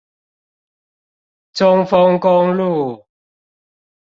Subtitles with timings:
[1.53, 3.05] 中豐公路